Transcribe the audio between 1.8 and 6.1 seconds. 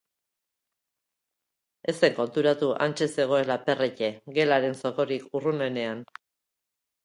Ez zen konturatu hantxe zegoela Perrette, gelaren zokorik urrunenean.